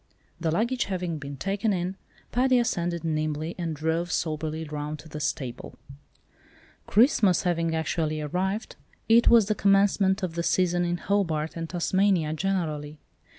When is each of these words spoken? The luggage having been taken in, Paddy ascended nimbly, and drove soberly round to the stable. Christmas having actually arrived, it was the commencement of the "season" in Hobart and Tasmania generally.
The 0.39 0.49
luggage 0.49 0.85
having 0.85 1.19
been 1.19 1.37
taken 1.37 1.73
in, 1.73 1.95
Paddy 2.31 2.57
ascended 2.57 3.03
nimbly, 3.03 3.53
and 3.59 3.75
drove 3.75 4.11
soberly 4.11 4.63
round 4.63 4.97
to 4.97 5.07
the 5.09 5.19
stable. 5.19 5.75
Christmas 6.87 7.43
having 7.43 7.75
actually 7.75 8.19
arrived, 8.19 8.77
it 9.07 9.27
was 9.27 9.45
the 9.45 9.53
commencement 9.53 10.23
of 10.23 10.33
the 10.33 10.41
"season" 10.41 10.85
in 10.85 10.97
Hobart 10.97 11.55
and 11.55 11.69
Tasmania 11.69 12.33
generally. 12.33 12.97